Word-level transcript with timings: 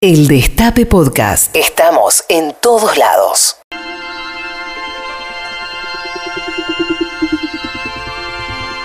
El 0.00 0.28
Destape 0.28 0.86
Podcast. 0.86 1.56
Estamos 1.56 2.22
en 2.28 2.54
todos 2.62 2.96
lados. 2.96 3.56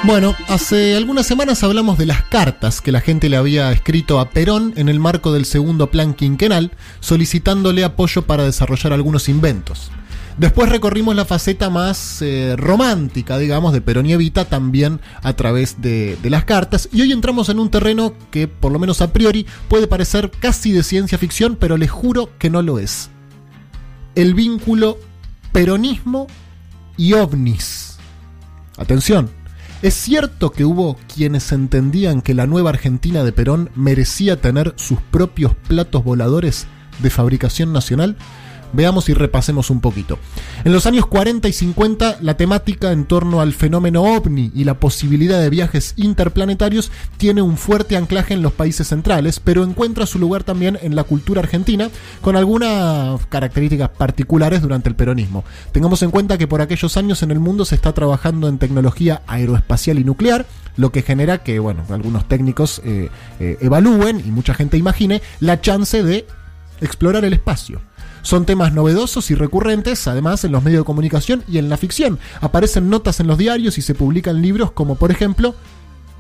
Bueno, 0.02 0.36
hace 0.48 0.96
algunas 0.96 1.28
semanas 1.28 1.62
hablamos 1.62 2.00
de 2.00 2.08
las 2.08 2.24
cartas 2.24 2.82
que 2.82 2.92
la 2.92 3.00
gente 3.00 3.30
le 3.30 3.38
había 3.38 3.72
escrito 3.72 4.20
a 4.20 4.32
Perón 4.32 4.74
en 4.76 4.90
el 4.90 5.00
marco 5.00 5.32
del 5.32 5.46
segundo 5.46 5.92
plan 5.92 6.16
quinquenal, 6.16 6.72
solicitándole 7.00 7.84
apoyo 7.84 8.24
para 8.24 8.46
desarrollar 8.46 8.92
algunos 8.92 9.30
inventos. 9.30 9.92
Después 10.38 10.70
recorrimos 10.70 11.16
la 11.16 11.26
faceta 11.26 11.70
más 11.70 12.22
eh, 12.22 12.56
romántica, 12.58 13.38
digamos, 13.38 13.74
de 13.74 13.82
Perón 13.82 14.06
y 14.06 14.14
Evita, 14.14 14.46
también 14.46 15.00
a 15.22 15.34
través 15.34 15.82
de, 15.82 16.18
de, 16.22 16.30
las 16.30 16.46
cartas. 16.46 16.90
Y 16.92 17.02
hoy 17.02 17.12
entramos 17.12 17.50
en 17.50 17.60
un 17.60 17.70
terreno 17.70 18.14
que, 18.32 18.48
por 18.48 18.72
lo 18.72 18.80
menos 18.80 19.02
a 19.02 19.14
priori, 19.14 19.46
puede 19.68 19.88
parecer 19.88 20.32
casi 20.40 20.72
de 20.72 20.84
ciencia 20.84 21.18
ficción, 21.18 21.56
pero 21.60 21.78
les 21.78 21.92
juro 21.92 22.30
que 22.40 22.50
no 22.50 22.62
lo 22.62 22.80
es. 22.80 23.10
El 24.16 24.34
vínculo 24.34 24.98
peronismo 25.52 26.28
y 26.98 27.14
ovnis. 27.14 27.98
Atención, 28.78 29.30
es 29.84 29.94
cierto 29.94 30.52
que 30.52 30.66
hubo 30.66 30.98
quienes 31.14 31.52
entendían 31.52 32.22
que 32.22 32.34
la 32.34 32.48
nueva 32.48 32.70
Argentina 32.70 33.24
de 33.24 33.34
Perón 33.34 33.70
merecía 33.76 34.42
tener 34.42 34.74
sus 34.78 35.00
propios 35.00 35.56
platos 35.68 36.04
voladores 36.04 36.68
de 37.00 37.10
fabricación 37.10 37.74
nacional. 37.74 38.16
Veamos 38.74 39.08
y 39.10 39.14
repasemos 39.14 39.70
un 39.70 39.80
poquito. 39.80 40.18
En 40.64 40.74
los 40.74 40.86
años 40.86 41.06
40 41.06 41.48
y 41.48 41.54
50, 41.54 42.18
la 42.22 42.36
temática 42.36 42.92
en 42.92 43.06
torno 43.06 43.40
al 43.40 43.54
fenómeno 43.54 44.04
ovni 44.04 44.52
y 44.54 44.64
la 44.64 44.80
posibilidad 44.80 45.40
de 45.40 45.50
viajes 45.50 45.94
interplanetarios 45.96 46.92
tiene 47.18 47.42
un 47.42 47.58
fuerte 47.58 47.96
anclaje 47.96 48.34
en 48.34 48.42
los 48.42 48.54
países 48.54 48.88
centrales, 48.88 49.40
pero 49.40 49.64
encuentra 49.64 50.06
su 50.06 50.20
lugar 50.20 50.44
también 50.44 50.80
en 50.82 50.96
la 50.96 51.04
cultura 51.04 51.42
argentina, 51.42 51.90
con 52.22 52.36
algunas 52.36 53.26
características 53.28 53.90
particulares 53.90 54.62
durante 54.62 54.90
el 54.90 54.96
peronismo. 54.96 55.44
Tengamos 55.72 56.02
en 56.02 56.12
cuenta 56.12 56.38
que 56.38 56.48
por 56.48 56.62
aquellos 56.62 56.98
años 56.98 57.24
en 57.24 57.32
el 57.32 57.40
mundo 57.40 57.66
se 57.66 57.76
está 57.76 57.94
trabajando 57.94 58.48
en 58.48 58.58
tecnología 58.58 59.22
aeroespacial 59.28 60.00
y 60.00 60.04
nuclear, 60.04 60.46
lo 60.76 60.92
que 60.92 61.04
genera 61.04 61.44
que, 61.44 61.60
bueno, 61.60 61.84
algunos 61.90 62.28
técnicos 62.28 62.82
eh, 62.84 63.10
eh, 63.40 63.58
evalúen 63.62 64.20
y 64.20 64.32
mucha 64.32 64.54
gente 64.54 64.78
imagine 64.78 65.22
la 65.40 65.62
chance 65.62 66.02
de 66.04 66.26
explorar 66.82 67.26
el 67.26 67.34
espacio. 67.34 67.82
Son 68.24 68.46
temas 68.46 68.74
novedosos 68.74 69.30
y 69.32 69.36
recurrentes, 69.36 70.08
además, 70.08 70.44
en 70.46 70.54
los 70.54 70.64
medios 70.64 70.82
de 70.82 70.86
comunicación 70.86 71.44
y 71.48 71.58
en 71.58 71.70
la 71.70 71.78
ficción. 71.78 72.20
Aparecen 72.40 72.90
notas 72.90 73.20
en 73.20 73.28
los 73.28 73.38
diarios 73.38 73.78
y 73.78 73.82
se 73.82 73.96
publican 73.96 74.42
libros 74.42 74.72
como, 74.72 74.96
por 74.96 75.12
ejemplo, 75.12 75.56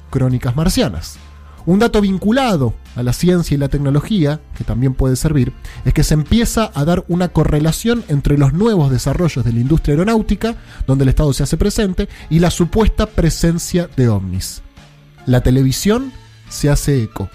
Crónicas 0.09 0.55
Marcianas. 0.55 1.17
Un 1.65 1.79
dato 1.79 2.01
vinculado 2.01 2.73
a 2.97 3.03
la 3.03 3.13
ciencia 3.13 3.55
y 3.55 3.57
la 3.57 3.69
tecnología, 3.69 4.41
que 4.57 4.65
también 4.65 4.95
puede 4.95 5.15
servir, 5.15 5.53
es 5.85 5.93
que 5.93 6.03
se 6.03 6.13
empieza 6.13 6.71
a 6.75 6.83
dar 6.83 7.05
una 7.07 7.29
correlación 7.29 8.03
entre 8.09 8.37
los 8.37 8.51
nuevos 8.51 8.91
desarrollos 8.91 9.45
de 9.45 9.53
la 9.53 9.61
industria 9.61 9.93
aeronáutica, 9.93 10.57
donde 10.85 11.03
el 11.03 11.09
Estado 11.09 11.31
se 11.31 11.43
hace 11.43 11.55
presente, 11.55 12.09
y 12.29 12.39
la 12.39 12.51
supuesta 12.51 13.05
presencia 13.05 13.89
de 13.95 14.09
ovnis. 14.09 14.61
La 15.25 15.41
televisión 15.41 16.11
se 16.49 16.69
hace 16.69 17.01
eco. 17.01 17.29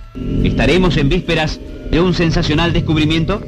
¿Estaremos 0.44 0.98
en 0.98 1.08
vísperas 1.08 1.58
de 1.90 2.00
un 2.02 2.12
sensacional 2.12 2.74
descubrimiento? 2.74 3.40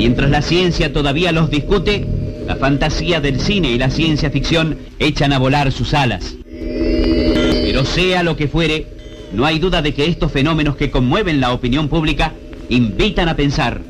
Mientras 0.00 0.30
la 0.30 0.40
ciencia 0.40 0.94
todavía 0.94 1.30
los 1.30 1.50
discute, 1.50 2.06
la 2.46 2.56
fantasía 2.56 3.20
del 3.20 3.38
cine 3.38 3.70
y 3.70 3.76
la 3.76 3.90
ciencia 3.90 4.30
ficción 4.30 4.78
echan 4.98 5.30
a 5.34 5.38
volar 5.38 5.70
sus 5.72 5.92
alas. 5.92 6.36
Pero 6.48 7.84
sea 7.84 8.22
lo 8.22 8.34
que 8.34 8.48
fuere, 8.48 8.86
no 9.34 9.44
hay 9.44 9.58
duda 9.58 9.82
de 9.82 9.92
que 9.92 10.06
estos 10.06 10.32
fenómenos 10.32 10.76
que 10.76 10.90
conmueven 10.90 11.38
la 11.38 11.52
opinión 11.52 11.90
pública 11.90 12.32
invitan 12.70 13.28
a 13.28 13.36
pensar, 13.36 13.82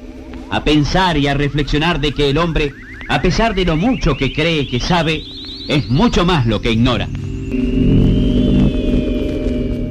a 0.51 0.65
pensar 0.65 1.17
y 1.17 1.29
a 1.29 1.35
reflexionar 1.35 2.01
de 2.01 2.11
que 2.11 2.29
el 2.29 2.39
hombre, 2.39 2.73
a 3.09 3.23
pesar 3.23 3.55
de 3.55 3.65
lo 3.65 3.77
mucho 3.77 4.17
que 4.17 4.33
cree 4.33 4.67
que 4.67 4.81
sabe, 4.81 5.23
es 5.69 5.89
mucho 5.91 6.25
más 6.25 6.45
lo 6.45 6.61
que 6.61 6.73
ignora. 6.73 7.09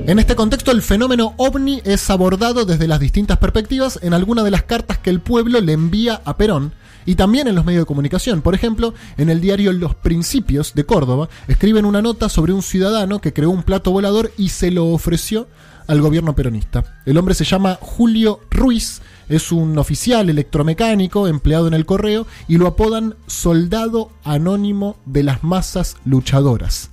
En 0.09 0.18
este 0.18 0.36
contexto, 0.36 0.72
el 0.72 0.81
fenómeno 0.81 1.36
ovni 1.38 1.84
es 1.86 2.09
abordado 2.09 2.66
desde 2.66 2.88
las 2.88 3.00
distintas 3.00 3.38
perspectivas 3.38 4.00
en 4.02 4.16
alguna 4.16 4.42
de 4.42 4.50
las 4.50 4.64
cartas 4.64 4.97
que 4.97 5.12
el 5.12 5.22
pueblo 5.22 5.62
le 5.62 5.74
envía 5.74 6.24
a 6.25 6.36
Perón 6.36 6.74
y 7.06 7.14
también 7.14 7.47
en 7.47 7.53
los 7.53 7.64
medios 7.64 7.84
de 7.84 7.86
comunicación. 7.86 8.42
Por 8.42 8.56
ejemplo, 8.56 8.96
en 9.18 9.30
el 9.30 9.40
diario 9.40 9.72
Los 9.72 9.94
Principios 9.94 10.74
de 10.74 10.84
Córdoba, 10.84 11.30
escriben 11.48 11.86
una 11.86 12.02
nota 12.02 12.28
sobre 12.28 12.53
un 12.53 12.64
ciudadano 12.64 13.22
que 13.22 13.34
creó 13.34 13.52
un 13.52 13.62
plato 13.62 13.92
volador 13.92 14.31
y 14.36 14.50
se 14.50 14.72
lo 14.72 14.88
ofreció 14.88 15.48
al 15.86 16.02
gobierno 16.02 16.34
peronista. 16.34 17.03
El 17.06 17.19
hombre 17.19 17.36
se 17.36 17.46
llama 17.46 17.78
Julio 17.80 18.40
Ruiz, 18.50 19.03
es 19.28 19.52
un 19.52 19.78
oficial 19.78 20.28
electromecánico 20.28 21.28
empleado 21.28 21.68
en 21.68 21.75
el 21.75 21.86
correo 21.86 22.25
y 22.48 22.58
lo 22.58 22.66
apodan 22.66 23.14
Soldado 23.28 24.09
Anónimo 24.24 24.98
de 25.06 25.22
las 25.22 25.44
Masas 25.44 25.98
Luchadoras. 26.03 26.90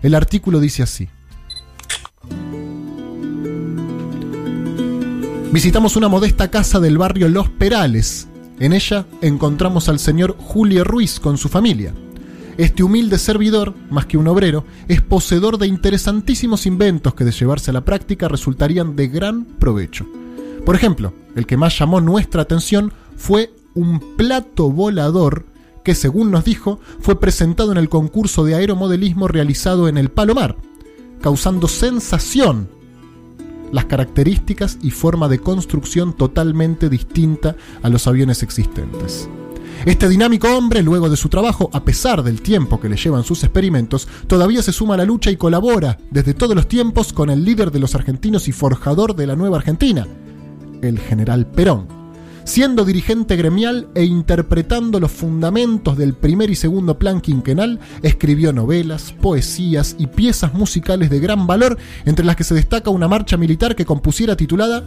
El 0.00 0.14
artículo 0.14 0.60
dice 0.60 0.82
así. 0.82 1.10
Visitamos 5.52 5.94
una 5.94 6.08
modesta 6.08 6.50
casa 6.50 6.80
del 6.80 6.98
barrio 6.98 7.28
Los 7.28 7.48
Perales. 7.48 8.26
En 8.58 8.72
ella 8.72 9.06
encontramos 9.20 9.88
al 9.88 10.00
señor 10.00 10.36
Julio 10.36 10.82
Ruiz 10.82 11.20
con 11.20 11.38
su 11.38 11.48
familia. 11.48 11.94
Este 12.56 12.82
humilde 12.82 13.18
servidor, 13.18 13.74
más 13.88 14.06
que 14.06 14.16
un 14.16 14.26
obrero, 14.28 14.64
es 14.88 15.00
poseedor 15.00 15.58
de 15.58 15.66
interesantísimos 15.66 16.66
inventos 16.66 17.14
que 17.14 17.24
de 17.24 17.30
llevarse 17.30 17.70
a 17.70 17.74
la 17.74 17.84
práctica 17.84 18.28
resultarían 18.28 18.96
de 18.96 19.08
gran 19.08 19.44
provecho. 19.44 20.06
Por 20.64 20.74
ejemplo, 20.74 21.12
el 21.36 21.46
que 21.46 21.56
más 21.56 21.78
llamó 21.78 22.00
nuestra 22.00 22.42
atención 22.42 22.92
fue 23.16 23.52
un 23.74 24.16
plato 24.16 24.70
volador 24.70 25.46
que, 25.84 25.94
según 25.94 26.30
nos 26.30 26.44
dijo, 26.44 26.80
fue 27.00 27.20
presentado 27.20 27.70
en 27.70 27.78
el 27.78 27.88
concurso 27.88 28.44
de 28.44 28.54
aeromodelismo 28.54 29.28
realizado 29.28 29.88
en 29.88 29.98
el 29.98 30.10
Palomar, 30.10 30.56
causando 31.24 31.68
sensación 31.68 32.68
las 33.72 33.86
características 33.86 34.76
y 34.82 34.90
forma 34.90 35.26
de 35.26 35.38
construcción 35.38 36.14
totalmente 36.14 36.90
distinta 36.90 37.56
a 37.82 37.88
los 37.88 38.06
aviones 38.06 38.42
existentes. 38.42 39.26
Este 39.86 40.06
dinámico 40.10 40.48
hombre, 40.54 40.82
luego 40.82 41.08
de 41.08 41.16
su 41.16 41.30
trabajo, 41.30 41.70
a 41.72 41.82
pesar 41.82 42.22
del 42.22 42.42
tiempo 42.42 42.78
que 42.78 42.90
le 42.90 42.98
llevan 42.98 43.24
sus 43.24 43.42
experimentos, 43.42 44.06
todavía 44.26 44.62
se 44.62 44.72
suma 44.74 44.94
a 44.94 44.96
la 44.98 45.06
lucha 45.06 45.30
y 45.30 45.38
colabora 45.38 45.96
desde 46.10 46.34
todos 46.34 46.54
los 46.54 46.68
tiempos 46.68 47.14
con 47.14 47.30
el 47.30 47.42
líder 47.42 47.70
de 47.70 47.78
los 47.78 47.94
argentinos 47.94 48.46
y 48.46 48.52
forjador 48.52 49.16
de 49.16 49.26
la 49.26 49.34
nueva 49.34 49.56
Argentina, 49.56 50.06
el 50.82 50.98
general 50.98 51.46
Perón 51.46 51.93
siendo 52.44 52.84
dirigente 52.84 53.36
gremial 53.36 53.88
e 53.94 54.04
interpretando 54.04 55.00
los 55.00 55.10
fundamentos 55.10 55.96
del 55.96 56.14
primer 56.14 56.50
y 56.50 56.54
segundo 56.54 56.98
plan 56.98 57.20
quinquenal, 57.20 57.80
escribió 58.02 58.52
novelas, 58.52 59.12
poesías 59.12 59.96
y 59.98 60.06
piezas 60.06 60.54
musicales 60.54 61.10
de 61.10 61.20
gran 61.20 61.46
valor, 61.46 61.78
entre 62.04 62.24
las 62.24 62.36
que 62.36 62.44
se 62.44 62.54
destaca 62.54 62.90
una 62.90 63.08
marcha 63.08 63.36
militar 63.36 63.74
que 63.74 63.86
compusiera 63.86 64.36
titulada 64.36 64.84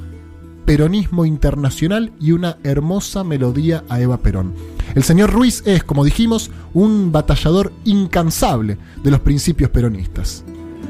Peronismo 0.65 1.25
Internacional 1.25 2.11
y 2.19 2.33
una 2.33 2.57
hermosa 2.63 3.23
melodía 3.23 3.83
a 3.89 4.01
Eva 4.01 4.17
Perón. 4.17 4.53
El 4.95 5.03
señor 5.03 5.31
Ruiz 5.31 5.63
es, 5.65 5.83
como 5.83 6.03
dijimos, 6.03 6.51
un 6.73 7.11
batallador 7.11 7.71
incansable 7.85 8.77
de 9.03 9.11
los 9.11 9.21
principios 9.21 9.69
peronistas. 9.69 10.43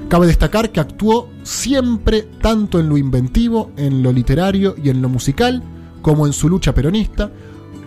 Cabe 0.10 0.28
destacar 0.28 0.72
que 0.72 0.80
actuó 0.80 1.30
siempre 1.44 2.24
tanto 2.42 2.80
en 2.80 2.90
lo 2.90 2.98
inventivo, 2.98 3.72
en 3.78 4.02
lo 4.02 4.12
literario 4.12 4.76
y 4.82 4.90
en 4.90 5.02
lo 5.02 5.10
musical, 5.10 5.62
como 6.02 6.28
en 6.28 6.34
su 6.34 6.50
lucha 6.50 6.74
peronista, 6.74 7.32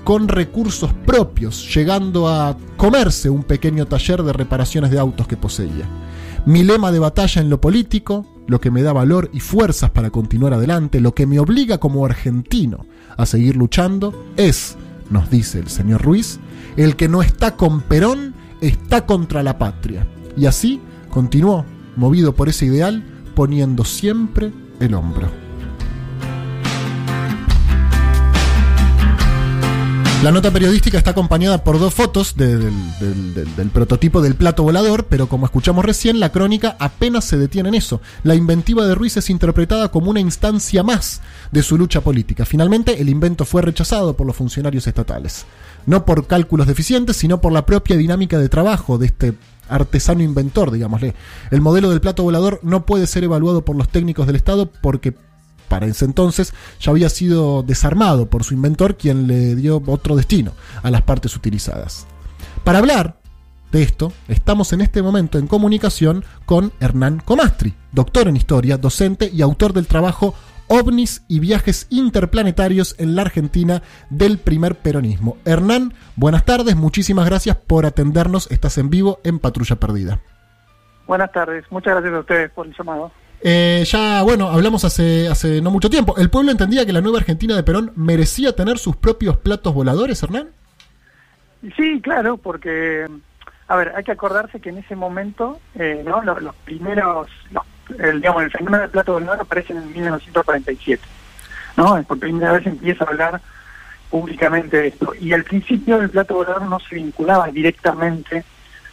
con 0.04 0.28
recursos 0.28 0.93
propios, 1.06 1.75
llegando 1.75 2.28
a 2.28 2.56
comerse 2.76 3.31
un 3.31 3.43
pequeño 3.43 3.87
taller 3.87 4.22
de 4.22 4.32
reparaciones 4.32 4.91
de 4.91 4.98
autos 4.98 5.26
que 5.26 5.37
poseía. 5.37 5.88
Mi 6.47 6.65
lema 6.65 6.91
de 6.91 6.98
batalla 6.98 7.43
en 7.43 7.50
lo 7.50 7.60
político, 7.60 8.26
lo 8.47 8.60
que 8.60 8.71
me 8.71 8.82
da 8.82 8.93
valor 8.93 9.31
y 9.32 9.41
fuerzas 9.41 9.91
para 9.91 10.10
continuar 10.10 10.54
adelante, 10.54 11.00
lo 11.00 11.15
que 11.15 11.26
me 11.26 11.38
obliga 11.38 11.78
como 11.78 12.04
argentino 12.04 12.87
a 13.16 13.26
seguir 13.26 13.56
luchando, 13.56 14.27
es, 14.37 14.77
nos 15.10 15.30
dice 15.30 15.59
el 15.59 15.68
señor 15.68 16.03
Ruiz, 16.03 16.41
el 16.77 16.97
que 16.97 17.09
no 17.09 17.22
está 17.22 17.56
con 17.56 17.83
Perón 17.83 18.34
está 18.60 19.04
contra 19.06 19.42
la 19.42 19.59
patria. 19.59 20.06
Y 20.36 20.47
así 20.47 20.80
continuó, 21.10 21.66
movido 21.97 22.34
por 22.34 22.48
ese 22.48 22.66
ideal, 22.66 23.04
poniendo 23.34 23.84
siempre 23.84 24.53
el 24.80 24.95
hombro. 24.95 25.50
La 30.22 30.31
nota 30.31 30.51
periodística 30.51 30.99
está 30.99 31.13
acompañada 31.13 31.65
por 31.65 31.78
dos 31.78 31.95
fotos 31.95 32.37
del, 32.37 32.71
prototipo 33.72 34.21
del 34.21 34.34
plato 34.34 34.63
volador, 34.63 35.07
pero 35.07 35.31
como 35.31 35.47
escuchamos 35.47 35.83
recién, 35.83 36.21
la 36.21 36.31
crónica 36.31 36.77
apenas 36.78 37.25
se 37.25 37.39
detiene 37.39 37.71
en 37.71 37.75
eso. 37.75 38.03
La 38.22 38.34
inventiva 38.34 38.87
de 38.87 38.95
Ruiz 38.95 39.17
es 39.17 39.31
interpretada 39.31 39.91
como 39.91 40.11
una 40.11 40.21
instancia 40.21 40.83
más 40.83 41.22
de 41.53 41.63
su 41.63 41.78
lucha 41.78 42.03
política. 42.03 42.45
Finalmente, 42.45 43.01
el 43.01 43.09
invento 43.09 43.47
fue 43.47 43.63
rechazado 43.63 44.15
por 44.15 44.27
los 44.27 44.37
funcionarios 44.37 44.87
estatales. 44.87 45.47
No 45.87 46.05
por 46.05 46.27
cálculos 46.27 46.66
deficientes, 46.66 47.16
sino 47.16 47.41
por 47.41 47.53
la 47.53 47.65
propia 47.65 47.97
dinámica 47.97 48.39
de 48.39 48.51
trabajo 48.51 48.99
de 48.99 49.07
este 49.07 49.34
artesano 49.71 50.23
inventor, 50.23 50.71
digámosle. 50.71 51.15
El 51.51 51.63
modelo 51.63 51.89
del 51.89 52.03
plato 52.03 52.25
volador 52.25 52.61
no 52.63 52.84
puede 52.84 53.07
ser 53.07 53.25
evaluado 53.25 53.65
por 53.65 53.75
los 53.75 53.89
técnicos 53.89 54.27
del 54.27 54.37
Estado 54.37 54.71
porque 54.71 55.15
para 55.71 55.87
ese 55.87 56.05
entonces, 56.05 56.53
ya 56.81 56.91
había 56.91 57.09
sido 57.09 57.63
desarmado 57.63 58.28
por 58.28 58.43
su 58.43 58.55
inventor, 58.55 58.97
quien 58.97 59.28
le 59.28 59.55
dio 59.55 59.81
otro 59.87 60.17
destino 60.17 60.53
a 60.83 60.91
las 60.91 61.03
partes 61.03 61.37
utilizadas. 61.37 62.09
Para 62.65 62.81
hablar 62.81 63.21
de 63.71 63.84
esto, 63.84 64.13
estamos 64.27 64.72
en 64.72 64.81
este 64.81 65.01
momento 65.01 65.39
en 65.39 65.47
comunicación 65.47 66.25
con 66.45 66.72
Hernán 66.81 67.22
Comastri, 67.25 67.75
doctor 67.93 68.27
en 68.27 68.37
historia, 68.37 68.78
docente 68.78 69.31
y 69.33 69.43
autor 69.43 69.72
del 69.72 69.87
trabajo 69.87 70.34
ovnis 70.67 71.25
y 71.28 71.39
viajes 71.39 71.87
interplanetarios 71.89 72.97
en 72.99 73.15
la 73.15 73.23
Argentina 73.23 73.83
del 74.11 74.39
primer 74.39 74.75
peronismo. 74.75 75.37
Hernán, 75.45 75.95
buenas 76.16 76.45
tardes, 76.45 76.75
muchísimas 76.75 77.27
gracias 77.27 77.57
por 77.57 77.87
atendernos, 77.87 78.51
estás 78.51 78.77
en 78.78 78.91
vivo 78.91 79.21
en 79.23 79.39
Patrulla 79.39 79.77
Perdida. 79.77 80.19
Buenas 81.07 81.31
tardes, 81.31 81.65
muchas 81.71 81.95
gracias 81.95 82.15
a 82.15 82.19
ustedes 82.19 82.51
por 82.51 82.66
el 82.66 82.75
llamado. 82.77 83.13
Eh, 83.42 83.84
ya, 83.87 84.22
bueno, 84.22 84.48
hablamos 84.48 84.84
hace, 84.84 85.28
hace 85.28 85.63
no 85.63 85.71
mucho 85.71 85.89
tiempo. 85.89 86.16
¿El 86.19 86.31
pueblo 86.31 86.51
entendía 86.51 86.84
que 86.84 86.92
la 86.92 87.01
nueva 87.01 87.19
Argentina 87.19 87.57
de 87.57 87.63
Perón 87.63 87.92
merecía 87.97 88.54
tener 88.54 88.78
sus 88.78 88.97
propios 88.97 89.39
platos 89.39 89.72
voladores, 89.72 90.22
Hernán? 90.22 90.51
Sí, 91.77 92.01
claro, 92.03 92.37
porque, 92.37 93.07
a 93.69 93.77
ver, 93.77 93.92
hay 93.97 94.04
que 94.04 94.13
acordarse 94.13 94.60
que 94.60 94.71
en 94.71 94.78
ese 94.78 94.95
momento, 94.97 95.59
eh, 95.75 96.03
¿no? 96.07 96.22
Los, 96.22 96.54
primeros, 96.65 97.28
el, 97.98 98.21
digamos, 98.21 98.42
el 98.42 98.51
fenómeno 98.51 98.83
del 98.83 98.91
plato 98.91 99.15
volador 99.15 99.41
aparece 99.41 99.72
en 99.72 99.91
1947, 99.92 101.03
¿no? 101.77 102.03
Por 102.03 102.19
primera 102.19 102.53
vez 102.53 102.66
empieza 102.66 103.04
a 103.04 103.09
hablar 103.09 103.41
públicamente 104.10 104.77
de 104.77 104.89
esto. 104.89 105.15
Y 105.19 105.33
al 105.33 105.45
principio 105.45 105.98
el 106.01 106.10
plato 106.10 106.34
volador 106.34 106.63
no 106.63 106.78
se 106.81 106.97
vinculaba 106.97 107.48
directamente 107.48 108.45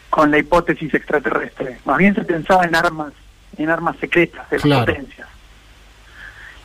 con 0.10 0.32
la 0.32 0.38
hipótesis 0.38 0.94
extraterrestre, 0.94 1.80
más 1.84 1.98
bien 1.98 2.16
se 2.16 2.24
pensaba 2.24 2.64
en 2.64 2.76
armas 2.76 3.12
en 3.58 3.70
armas 3.70 3.98
secretas 3.98 4.50
de 4.50 4.60
las 4.60 4.80
potencias. 4.80 5.28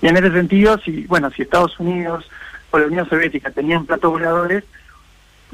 Y 0.00 0.08
en 0.08 0.16
ese 0.16 0.32
sentido, 0.32 0.78
si 0.78 1.06
bueno, 1.06 1.30
si 1.30 1.42
Estados 1.42 1.78
Unidos 1.78 2.28
o 2.70 2.78
la 2.78 2.86
Unión 2.86 3.08
Soviética 3.08 3.50
tenían 3.50 3.86
platos 3.86 4.10
voladores, 4.10 4.64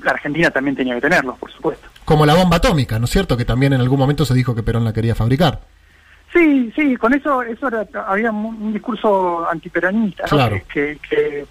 la 0.02 0.12
Argentina 0.12 0.50
también 0.50 0.76
tenía 0.76 0.94
que 0.94 1.02
tenerlos, 1.02 1.38
por 1.38 1.52
supuesto. 1.52 1.88
Como 2.05 2.25
la 2.25 2.35
bomba 2.35 2.56
atómica, 2.56 2.99
¿no 2.99 3.05
es 3.05 3.11
cierto? 3.11 3.37
Que 3.37 3.44
también 3.44 3.73
en 3.73 3.81
algún 3.81 3.99
momento 3.99 4.25
se 4.25 4.35
dijo 4.35 4.55
que 4.55 4.62
Perón 4.62 4.85
la 4.85 4.93
quería 4.93 5.14
fabricar. 5.14 5.61
Sí, 6.32 6.73
sí, 6.75 6.96
con 6.96 7.14
eso 7.14 7.43
eso 7.43 7.69
había 8.06 8.31
un, 8.31 8.73
discurso 8.73 9.49
antiperonista 9.49 10.25
que, 10.73 10.99
que, 11.08 11.46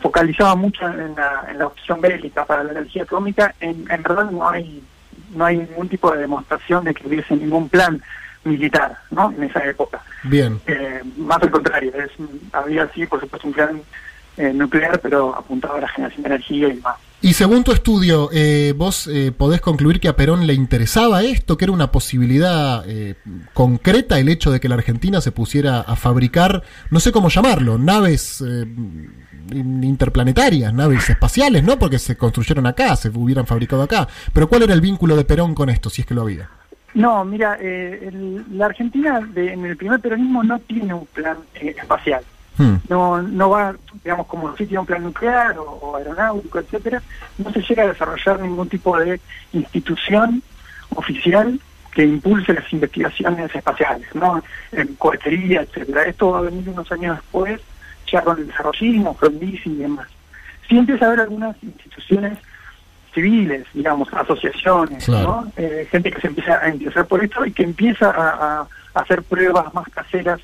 focalizaba 0.00 0.54
mucho 0.54 0.86
en 0.86 1.14
la, 1.14 1.46
en 1.50 1.58
la 1.58 1.68
opción 1.68 2.00
bélica 2.00 2.44
para 2.44 2.62
la 2.64 2.72
energía 2.72 3.04
atómica. 3.04 3.54
En, 3.60 3.86
en 3.90 4.02
verdad 4.02 4.30
no 4.30 4.48
hay 4.48 4.82
no 5.34 5.44
hay 5.44 5.58
ningún 5.58 5.88
tipo 5.88 6.10
de 6.12 6.18
demostración 6.18 6.84
de 6.84 6.94
que 6.94 7.06
hubiese 7.06 7.36
ningún 7.36 7.68
plan 7.68 8.02
militar, 8.46 8.96
¿no? 9.10 9.32
En 9.36 9.44
esa 9.44 9.64
época. 9.64 10.02
Bien. 10.24 10.60
Eh, 10.66 11.02
más 11.16 11.42
al 11.42 11.50
contrario, 11.50 11.92
es, 11.94 12.10
había 12.52 12.88
sí, 12.94 13.06
por 13.06 13.20
supuesto, 13.20 13.48
un 13.48 13.54
plan 13.54 13.82
eh, 14.36 14.52
nuclear, 14.52 15.00
pero 15.00 15.34
apuntado 15.34 15.74
a 15.74 15.80
la 15.80 15.88
generación 15.88 16.22
de 16.22 16.28
energía 16.28 16.68
y 16.68 16.76
más. 16.76 16.96
Y 17.22 17.32
según 17.32 17.64
tu 17.64 17.72
estudio, 17.72 18.28
eh, 18.32 18.74
vos 18.76 19.10
podés 19.38 19.60
concluir 19.60 20.00
que 20.00 20.08
a 20.08 20.16
Perón 20.16 20.46
le 20.46 20.52
interesaba 20.52 21.22
esto, 21.22 21.56
que 21.56 21.64
era 21.64 21.72
una 21.72 21.90
posibilidad 21.90 22.84
concreta 23.54 24.20
el 24.20 24.28
hecho 24.28 24.50
de 24.50 24.60
que 24.60 24.68
la 24.68 24.74
Argentina 24.76 25.20
se 25.22 25.32
pusiera 25.32 25.80
a 25.80 25.96
fabricar, 25.96 26.62
no 26.90 27.00
sé 27.00 27.12
cómo 27.12 27.30
llamarlo, 27.30 27.78
naves 27.78 28.44
interplanetarias, 29.50 30.72
naves 30.72 31.08
espaciales, 31.08 31.64
¿no? 31.64 31.78
Porque 31.78 31.98
se 31.98 32.16
construyeron 32.16 32.66
acá, 32.66 32.94
se 32.96 33.08
hubieran 33.08 33.46
fabricado 33.46 33.82
acá. 33.82 34.06
Pero 34.32 34.48
¿cuál 34.48 34.64
era 34.64 34.74
el 34.74 34.80
vínculo 34.80 35.16
de 35.16 35.24
Perón 35.24 35.54
con 35.54 35.70
esto, 35.70 35.90
si 35.90 36.02
es 36.02 36.06
que 36.06 36.14
lo 36.14 36.22
había? 36.22 36.50
No, 36.96 37.26
mira, 37.26 37.58
eh, 37.60 38.10
la 38.52 38.66
Argentina 38.66 39.20
en 39.36 39.66
el 39.66 39.76
primer 39.76 40.00
peronismo 40.00 40.42
no 40.42 40.58
tiene 40.60 40.94
un 40.94 41.04
plan 41.04 41.36
eh, 41.54 41.74
espacial. 41.78 42.22
Hmm. 42.56 42.76
No, 42.88 43.20
no 43.20 43.50
va, 43.50 43.76
digamos, 44.02 44.26
como 44.26 44.56
si 44.56 44.64
tiene 44.64 44.78
un 44.78 44.86
plan 44.86 45.02
nuclear 45.02 45.56
o, 45.58 45.94
aeronáutico, 45.94 46.58
etcétera, 46.58 47.02
no 47.36 47.52
se 47.52 47.60
llega 47.60 47.82
a 47.82 47.88
desarrollar 47.88 48.40
ningún 48.40 48.70
tipo 48.70 48.98
de 48.98 49.20
institución 49.52 50.42
oficial 50.94 51.60
que 51.92 52.02
impulse 52.02 52.54
las 52.54 52.72
investigaciones 52.72 53.54
espaciales, 53.54 54.08
¿no? 54.14 54.42
En 54.72 54.94
cohetería, 54.94 55.60
etcétera. 55.60 56.04
Esto 56.04 56.30
va 56.30 56.38
a 56.38 56.42
venir 56.42 56.66
unos 56.66 56.90
años 56.92 57.16
después, 57.16 57.60
ya 58.10 58.22
con 58.22 58.38
el 58.38 58.46
desarrollismo, 58.46 59.12
Frondizi 59.12 59.68
y 59.68 59.76
demás. 59.76 60.08
Sí 60.66 60.78
empieza 60.78 61.04
a 61.04 61.08
haber 61.08 61.20
algunas 61.20 61.62
instituciones 61.62 62.38
civiles, 63.16 63.66
digamos, 63.72 64.12
asociaciones, 64.12 65.08
¿no? 65.08 65.50
Eh, 65.56 65.88
gente 65.90 66.10
que 66.10 66.20
se 66.20 66.26
empieza 66.26 66.62
a 66.62 66.68
interesar 66.68 67.06
por 67.06 67.24
esto 67.24 67.46
y 67.46 67.50
que 67.50 67.62
empieza 67.62 68.10
a, 68.10 68.68
hacer 68.92 69.22
pruebas 69.22 69.72
más 69.74 69.88
caseras 69.88 70.40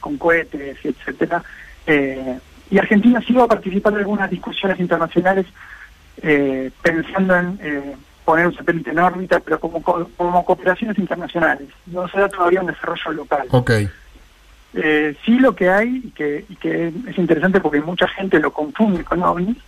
con 0.00 0.16
cohetes, 0.18 0.78
etcétera. 0.82 1.42
Eh, 1.86 2.38
y 2.70 2.78
Argentina 2.78 3.20
sí 3.24 3.32
va 3.32 3.44
a 3.44 3.48
participar 3.48 3.92
en 3.92 4.00
algunas 4.00 4.30
discusiones 4.30 4.80
internacionales 4.80 5.46
eh, 6.22 6.70
pensando 6.80 7.36
en 7.36 7.96
poner 8.24 8.46
un 8.46 8.54
satélite 8.54 8.90
en 8.90 8.98
órbita, 9.00 9.40
pero 9.40 9.58
como, 9.58 9.82
como 9.82 10.44
cooperaciones 10.44 10.98
internacionales. 10.98 11.68
No 11.86 12.08
se 12.08 12.18
da 12.18 12.28
todavía 12.28 12.60
un 12.60 12.68
desarrollo 12.68 13.12
local. 13.12 13.46
Okay. 13.50 13.88
sí 15.24 15.38
lo 15.38 15.54
que 15.54 15.70
hay, 15.70 16.02
y 16.04 16.10
que, 16.10 16.44
y 16.48 16.56
que 16.56 16.92
es 17.08 17.18
interesante 17.18 17.60
porque 17.60 17.80
mucha 17.80 18.06
gente 18.08 18.38
lo 18.38 18.52
confunde 18.52 19.04
con 19.04 19.22
ovnis, 19.22 19.58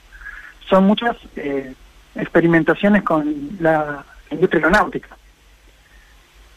son 0.69 0.85
muchas 0.85 1.17
experimentaciones 2.15 3.03
con 3.03 3.51
la 3.61 4.05
industria 4.31 4.65
aeronáutica. 4.65 5.09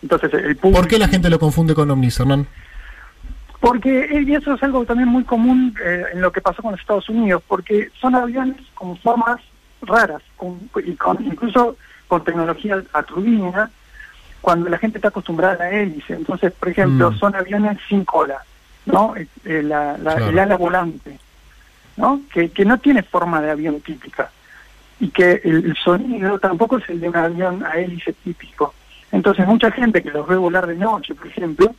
Entonces, 0.01 0.33
el 0.33 0.55
¿Por 0.57 0.87
qué 0.87 0.99
la 0.99 1.07
gente 1.07 1.29
lo 1.29 1.39
confunde 1.39 1.73
con 1.73 1.89
ovnis, 1.89 2.19
Hernán? 2.19 2.47
Porque 3.59 4.07
y 4.11 4.35
eso 4.35 4.53
es 4.53 4.61
algo 4.61 4.85
también 4.85 5.09
muy 5.09 5.23
común 5.23 5.75
eh, 5.83 6.05
en 6.13 6.21
lo 6.21 6.31
que 6.31 6.41
pasó 6.41 6.61
con 6.61 6.71
los 6.71 6.79
Estados 6.79 7.09
Unidos, 7.09 7.41
porque 7.47 7.89
son 7.99 8.13
aviones 8.13 8.57
con 8.75 8.95
formas 8.97 9.41
raras, 9.81 10.21
con, 10.35 10.69
y 10.85 10.93
con, 10.93 11.23
incluso 11.25 11.75
con 12.07 12.23
tecnología 12.23 12.83
a 12.93 13.03
turbina, 13.03 13.71
cuando 14.41 14.69
la 14.69 14.77
gente 14.77 14.99
está 14.99 15.07
acostumbrada 15.07 15.65
a 15.65 15.71
hélice. 15.71 16.13
Entonces, 16.13 16.53
por 16.53 16.69
ejemplo, 16.69 17.11
mm. 17.11 17.17
son 17.17 17.35
aviones 17.35 17.79
sin 17.89 18.05
cola, 18.05 18.43
¿no? 18.85 19.15
Eh, 19.15 19.27
eh, 19.43 19.63
la, 19.63 19.97
la, 19.97 20.13
El 20.13 20.37
ala 20.37 20.55
volante, 20.55 21.19
¿no? 21.97 22.21
Que, 22.31 22.51
que 22.51 22.63
no 22.63 22.77
tiene 22.77 23.01
forma 23.01 23.41
de 23.41 23.49
avión 23.49 23.81
típica 23.81 24.29
y 24.99 25.09
que 25.09 25.41
el, 25.43 25.75
sonido 25.75 26.39
tampoco 26.39 26.77
es 26.77 26.89
el 26.89 26.99
de 26.99 27.09
un 27.09 27.15
avión 27.15 27.65
a 27.65 27.77
hélice 27.77 28.13
típico. 28.13 28.73
Entonces 29.11 29.45
mucha 29.47 29.71
gente 29.71 30.01
que 30.01 30.11
los 30.11 30.27
ve 30.27 30.35
volar 30.35 30.67
de 30.67 30.75
noche, 30.75 31.15
por 31.15 31.27
ejemplo, 31.27 31.73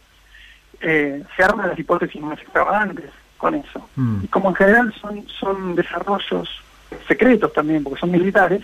eh, 0.81 1.23
se 1.37 1.43
arma 1.43 1.67
las 1.67 1.79
hipótesis 1.79 2.21
más 2.21 2.39
extravagantes 2.41 3.11
con 3.37 3.55
eso. 3.55 3.89
Mm. 3.97 4.25
Y 4.25 4.29
como 4.29 4.51
en 4.51 4.55
general 4.55 4.95
son, 5.01 5.27
son 5.29 5.75
desarrollos 5.75 6.49
secretos 7.07 7.53
también, 7.53 7.85
porque 7.85 8.01
son 8.01 8.11
militares, 8.11 8.63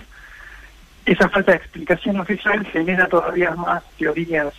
esa 1.05 1.29
falta 1.29 1.53
de 1.53 1.59
explicación 1.59 2.19
oficial 2.19 2.65
genera 2.67 3.07
todavía 3.09 3.51
más 3.53 3.83
teorías 3.99 4.55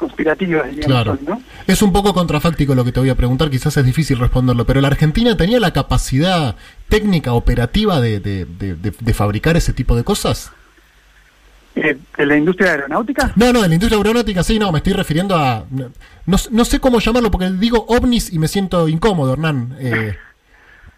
conspirativas, 0.00 0.66
claro. 0.84 1.18
Es 1.66 1.82
un 1.82 1.92
poco 1.92 2.14
contrafáctico 2.14 2.74
lo 2.74 2.84
que 2.84 2.90
te 2.90 3.00
voy 3.00 3.10
a 3.10 3.14
preguntar, 3.14 3.50
quizás 3.50 3.76
es 3.76 3.84
difícil 3.84 4.18
responderlo, 4.18 4.64
pero 4.64 4.80
la 4.80 4.88
Argentina 4.88 5.36
tenía 5.36 5.60
la 5.60 5.72
capacidad 5.72 6.56
técnica, 6.88 7.34
operativa 7.34 8.00
de, 8.00 8.18
de, 8.18 9.14
fabricar 9.14 9.56
ese 9.58 9.74
tipo 9.74 9.94
de 9.94 10.02
cosas. 10.02 10.50
Eh, 11.76 11.96
¿De 12.16 12.26
la 12.26 12.36
industria 12.36 12.72
aeronáutica? 12.72 13.32
No, 13.36 13.52
no, 13.52 13.62
de 13.62 13.68
la 13.68 13.74
industria 13.74 13.98
aeronáutica 13.98 14.42
sí, 14.42 14.58
no, 14.58 14.72
me 14.72 14.78
estoy 14.78 14.94
refiriendo 14.94 15.36
a... 15.36 15.66
No, 15.70 16.36
no 16.50 16.64
sé 16.64 16.80
cómo 16.80 16.98
llamarlo 16.98 17.30
porque 17.30 17.50
digo 17.50 17.84
ovnis 17.88 18.32
y 18.32 18.38
me 18.38 18.48
siento 18.48 18.88
incómodo, 18.88 19.34
Hernán. 19.34 19.76
Eh, 19.78 20.16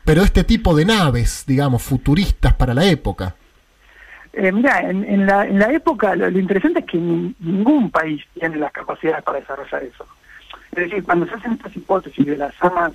pero 0.05 0.23
este 0.23 0.45
tipo 0.45 0.75
de 0.75 0.85
naves, 0.85 1.45
digamos, 1.47 1.83
futuristas 1.83 2.55
para 2.55 2.73
la 2.73 2.85
época. 2.87 3.35
Eh, 4.33 4.51
mira, 4.51 4.81
en, 4.81 5.27
la, 5.27 5.47
en 5.47 5.59
la 5.59 5.71
época 5.73 6.17
lo, 6.17 6.29
interesante 6.39 6.81
es 6.81 6.87
que 6.87 6.97
ningún 6.97 7.91
país 7.91 8.25
tiene 8.33 8.57
las 8.57 8.73
capacidades 8.73 9.23
para 9.23 9.41
desarrollar 9.41 9.83
eso. 9.83 10.07
Es 10.73 10.85
decir, 10.85 11.05
cuando 11.05 11.27
se 11.27 11.35
hacen 11.35 11.53
estas 11.53 11.77
hipótesis 11.77 12.25
de 12.25 12.37
las 12.39 12.55
armas 12.61 12.93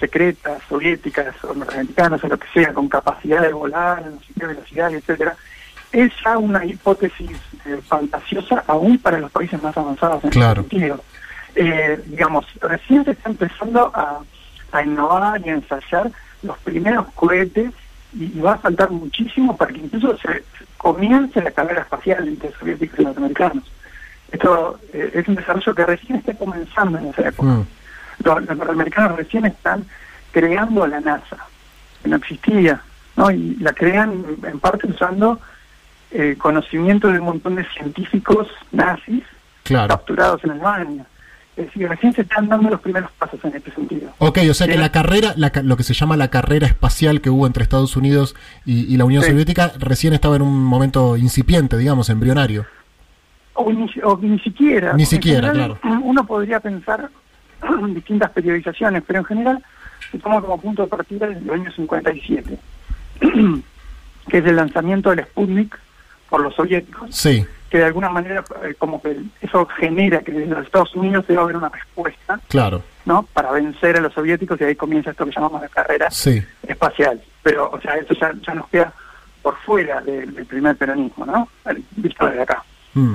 secretas, 0.00 0.62
soviéticas 0.68 1.34
o 1.44 1.54
norteamericanas 1.54 2.24
o 2.24 2.28
lo 2.28 2.38
que 2.38 2.48
sea, 2.48 2.72
con 2.72 2.88
capacidad 2.88 3.42
de 3.42 3.52
volar, 3.52 4.06
no 4.06 4.18
sé 4.20 4.32
qué 4.38 4.46
velocidad, 4.46 4.92
etcétera, 4.92 5.36
es 5.92 6.12
ya 6.24 6.38
una 6.38 6.64
hipótesis 6.64 7.30
eh, 7.66 7.78
fantasiosa 7.86 8.64
aún 8.66 8.98
para 8.98 9.18
los 9.18 9.30
países 9.30 9.62
más 9.62 9.76
avanzados 9.76 10.24
en 10.24 10.30
claro. 10.30 10.62
ese 10.62 10.70
sentido. 10.70 11.04
Eh, 11.56 12.00
digamos, 12.06 12.46
recién 12.60 13.04
se 13.04 13.12
está 13.12 13.30
empezando 13.30 13.92
a, 13.94 14.20
a 14.72 14.82
innovar 14.82 15.40
y 15.44 15.50
a 15.50 15.54
ensayar 15.54 16.10
los 16.42 16.58
primeros 16.58 17.06
cohetes 17.12 17.70
y, 18.12 18.40
va 18.40 18.54
a 18.54 18.58
faltar 18.58 18.90
muchísimo 18.90 19.56
para 19.56 19.72
que 19.72 19.80
incluso 19.80 20.16
se 20.18 20.42
comience 20.94 21.42
la 21.42 21.50
carrera 21.50 21.82
espacial 21.82 22.28
entre 22.28 22.52
soviéticos 22.52 23.00
y 23.00 23.04
norteamericanos. 23.04 23.64
Esto 24.30 24.78
eh, 24.92 25.10
es 25.14 25.28
un 25.28 25.34
desarrollo 25.34 25.74
que 25.74 25.86
recién 25.86 26.18
está 26.18 26.34
comenzando 26.34 26.98
en 26.98 27.06
esa 27.06 27.28
época. 27.28 27.48
Mm. 27.48 27.66
Los, 28.24 28.56
norteamericanos 28.56 29.16
recién 29.16 29.44
están 29.46 29.84
creando 30.32 30.86
la 30.86 31.00
NASA, 31.00 31.36
que 32.02 32.08
no 32.08 32.16
existía, 32.16 32.80
¿no? 33.16 33.30
y 33.30 33.56
la 33.56 33.72
crean 33.72 34.24
en 34.42 34.60
parte 34.60 34.86
usando 34.86 35.40
eh, 36.10 36.36
conocimiento 36.38 37.08
de 37.08 37.18
un 37.18 37.26
montón 37.26 37.56
de 37.56 37.64
científicos 37.70 38.48
nazis 38.72 39.24
capturados 39.64 40.44
en 40.44 40.52
Alemania. 40.52 41.06
Es 41.56 41.66
decir, 41.66 41.88
recién 41.88 42.12
se 42.12 42.22
están 42.22 42.48
dando 42.48 42.68
los 42.68 42.80
primeros 42.80 43.12
pasos 43.12 43.38
en 43.44 43.54
este 43.54 43.70
sentido. 43.70 44.10
Ok, 44.18 44.38
o 44.50 44.54
sea 44.54 44.66
que 44.66 44.76
la 44.76 44.90
carrera, 44.90 45.34
lo 45.36 45.76
que 45.76 45.84
se 45.84 45.94
llama 45.94 46.16
la 46.16 46.28
carrera 46.28 46.66
espacial 46.66 47.20
que 47.20 47.30
hubo 47.30 47.46
entre 47.46 47.62
Estados 47.62 47.96
Unidos 47.96 48.34
y, 48.64 48.96
la 48.96 49.04
Unión 49.04 49.22
Soviética, 49.22 49.72
recién 49.78 50.14
estaba 50.14 50.34
en 50.34 50.42
un 50.42 50.64
momento 50.64 51.16
incipiente, 51.16 51.76
digamos, 51.76 52.10
embrionario. 52.10 52.66
O 53.54 53.70
ni, 53.70 53.86
ni 54.28 54.38
siquiera. 54.40 54.94
Ni 54.94 55.06
siquiera, 55.06 55.52
claro. 55.52 55.78
Uno 56.02 56.26
podría 56.26 56.58
pensar 56.58 57.08
en 57.62 57.94
distintas 57.94 58.30
periodizaciones, 58.30 59.04
pero 59.06 59.20
en 59.20 59.24
general 59.24 59.64
se 60.10 60.18
toma 60.18 60.40
como 60.40 60.60
punto 60.60 60.82
de 60.82 60.88
partida 60.88 61.26
el 61.26 61.48
año 61.48 61.70
57, 61.70 62.58
que 64.28 64.38
es 64.38 64.44
el 64.44 64.56
lanzamiento 64.56 65.10
del 65.10 65.24
Sputnik 65.26 65.78
por 66.28 66.40
los 66.40 66.52
soviéticos. 66.56 67.14
Sí 67.14 67.46
que 67.74 67.78
de 67.78 67.86
alguna 67.86 68.08
manera 68.08 68.44
eh, 68.62 68.74
como 68.78 69.02
que 69.02 69.16
eso 69.40 69.66
genera 69.66 70.20
que 70.20 70.30
desde 70.30 70.54
los 70.54 70.64
Estados 70.64 70.94
Unidos 70.94 71.26
debe 71.26 71.40
haber 71.40 71.56
una 71.56 71.70
respuesta 71.70 72.38
claro. 72.46 72.84
no 73.04 73.24
para 73.32 73.50
vencer 73.50 73.96
a 73.96 74.00
los 74.00 74.14
soviéticos 74.14 74.60
y 74.60 74.64
ahí 74.64 74.76
comienza 74.76 75.10
esto 75.10 75.24
que 75.24 75.32
llamamos 75.32 75.60
la 75.60 75.68
carrera 75.68 76.06
espacial. 76.06 77.20
Pero 77.42 77.68
o 77.72 77.80
sea 77.80 77.96
eso 77.96 78.14
ya, 78.14 78.32
ya 78.46 78.54
nos 78.54 78.68
queda 78.68 78.92
por 79.42 79.56
fuera 79.56 80.00
del, 80.02 80.46
primer 80.46 80.76
peronismo 80.76 81.26
no 81.26 81.48
visto 81.96 82.24
desde 82.28 82.42
acá. 82.42 82.62
Mm. 82.92 83.14